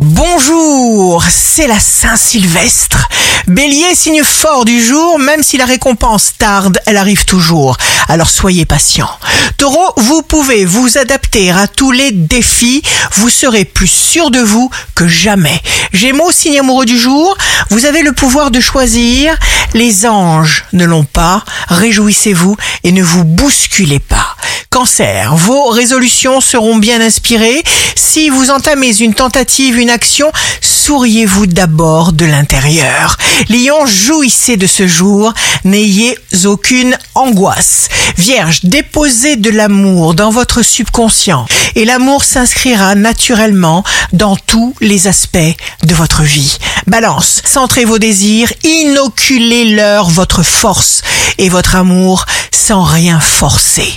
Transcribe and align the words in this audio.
Bonjour, 0.00 1.22
c'est 1.30 1.68
la 1.68 1.78
Saint-Sylvestre. 1.78 3.06
Bélier, 3.46 3.94
signe 3.94 4.24
fort 4.24 4.64
du 4.64 4.82
jour, 4.82 5.20
même 5.20 5.44
si 5.44 5.56
la 5.56 5.66
récompense 5.66 6.32
tarde, 6.36 6.80
elle 6.86 6.96
arrive 6.96 7.24
toujours. 7.24 7.76
Alors 8.08 8.28
soyez 8.28 8.64
patient. 8.64 9.08
Taureau, 9.56 9.92
vous 9.98 10.22
pouvez 10.22 10.64
vous 10.64 10.98
adapter 10.98 11.52
à 11.52 11.68
tous 11.68 11.92
les 11.92 12.10
défis, 12.10 12.82
vous 13.12 13.30
serez 13.30 13.64
plus 13.64 13.86
sûr 13.86 14.32
de 14.32 14.40
vous 14.40 14.68
que 14.96 15.06
jamais. 15.06 15.62
Gémeaux, 15.92 16.32
signe 16.32 16.58
amoureux 16.58 16.86
du 16.86 16.98
jour, 16.98 17.38
vous 17.70 17.84
avez 17.84 18.02
le 18.02 18.12
pouvoir 18.12 18.50
de 18.50 18.58
choisir, 18.58 19.38
les 19.74 20.06
anges 20.06 20.64
ne 20.72 20.84
l'ont 20.84 21.04
pas, 21.04 21.44
réjouissez-vous 21.68 22.56
et 22.82 22.90
ne 22.90 23.02
vous 23.02 23.22
bousculez 23.22 24.00
pas. 24.00 24.33
Cancer, 24.74 25.36
vos 25.36 25.68
résolutions 25.68 26.40
seront 26.40 26.74
bien 26.74 27.00
inspirées. 27.00 27.62
Si 27.94 28.28
vous 28.28 28.50
entamez 28.50 28.98
une 28.98 29.14
tentative, 29.14 29.78
une 29.78 29.88
action, 29.88 30.32
souriez-vous 30.60 31.46
d'abord 31.46 32.12
de 32.12 32.24
l'intérieur. 32.24 33.16
Lion, 33.48 33.86
jouissez 33.86 34.56
de 34.56 34.66
ce 34.66 34.88
jour, 34.88 35.32
n'ayez 35.62 36.18
aucune 36.44 36.98
angoisse. 37.14 37.88
Vierge, 38.18 38.64
déposez 38.64 39.36
de 39.36 39.50
l'amour 39.50 40.14
dans 40.14 40.30
votre 40.30 40.62
subconscient 40.62 41.46
et 41.76 41.84
l'amour 41.84 42.24
s'inscrira 42.24 42.96
naturellement 42.96 43.84
dans 44.12 44.34
tous 44.34 44.74
les 44.80 45.06
aspects 45.06 45.38
de 45.84 45.94
votre 45.94 46.24
vie. 46.24 46.58
Balance, 46.88 47.42
centrez 47.44 47.84
vos 47.84 48.00
désirs, 48.00 48.52
inoculez-leur 48.64 50.10
votre 50.10 50.42
force 50.42 51.02
et 51.38 51.48
votre 51.48 51.76
amour 51.76 52.26
sans 52.50 52.82
rien 52.82 53.20
forcer. 53.20 53.92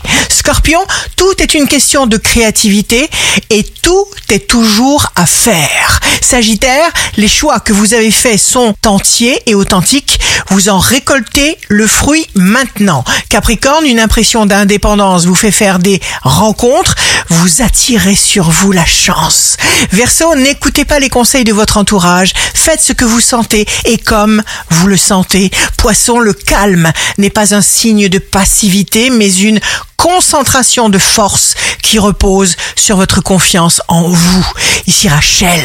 Scorpion, 0.48 0.80
tout 1.18 1.44
est 1.44 1.56
une 1.56 1.68
question 1.68 2.08
de 2.08 2.16
créativité 2.16 3.10
et 3.50 3.64
tout 3.66 4.08
est 4.30 4.48
toujours 4.48 5.12
à 5.18 5.26
faire. 5.26 5.87
Sagittaire, 6.21 6.91
les 7.17 7.27
choix 7.27 7.59
que 7.59 7.73
vous 7.73 7.93
avez 7.93 8.11
faits 8.11 8.39
sont 8.39 8.75
entiers 8.85 9.41
et 9.45 9.55
authentiques. 9.55 10.19
Vous 10.49 10.69
en 10.69 10.80
récoltez 10.80 11.58
le 11.67 11.88
fruit 11.88 12.25
maintenant. 12.36 13.03
Capricorne, 13.30 13.86
une 13.86 13.99
impression 13.99 14.45
d'indépendance 14.45 15.25
vous 15.25 15.36
fait 15.36 15.52
faire 15.52 15.80
des 15.80 16.02
rencontres. 16.23 16.95
Vous 17.30 17.61
attirez 17.61 18.16
sur 18.16 18.49
vous 18.49 18.72
la 18.72 18.86
chance. 18.86 19.58
Verseau, 19.91 20.36
n'écoutez 20.36 20.86
pas 20.86 20.99
les 20.99 21.09
conseils 21.09 21.44
de 21.44 21.53
votre 21.53 21.77
entourage. 21.77 22.33
Faites 22.53 22.81
ce 22.81 22.94
que 22.94 23.05
vous 23.05 23.19
sentez 23.19 23.66
et 23.86 23.97
comme 23.97 24.42
vous 24.69 24.88
le 24.88 24.97
sentez. 24.97 25.52
Poisson, 25.77 26.19
le 26.19 26.33
calme 26.33 26.92
n'est 27.17 27.30
pas 27.30 27.53
un 27.55 27.61
signe 27.61 28.09
de 28.09 28.19
passivité, 28.19 29.09
mais 29.09 29.33
une 29.33 29.59
concentration 29.97 30.89
de 30.89 30.97
force 30.97 31.55
qui 31.81 32.00
repose 32.00 32.56
sur 32.75 32.97
votre 32.97 33.22
confiance 33.22 33.81
en 33.88 34.03
vous. 34.03 34.47
Ici 34.88 35.09
Rachel, 35.09 35.64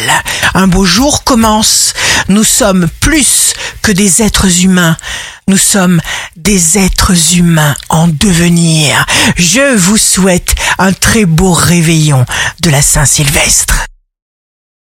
un 0.55 0.66
beau 0.66 0.84
jour 0.84 1.24
commence. 1.24 1.94
Nous 2.28 2.44
sommes 2.44 2.88
plus 3.00 3.55
que 3.82 3.92
des 3.92 4.22
êtres 4.22 4.62
humains. 4.62 4.96
Nous 5.48 5.58
sommes 5.58 6.00
des 6.36 6.78
êtres 6.78 7.36
humains 7.36 7.74
en 7.88 8.08
devenir. 8.08 9.05
Je 9.36 9.77
vous 9.77 9.98
souhaite 9.98 10.55
un 10.78 10.92
très 10.92 11.24
beau 11.24 11.52
réveillon 11.52 12.24
de 12.60 12.70
la 12.70 12.83
Saint-Sylvestre. 12.83 13.86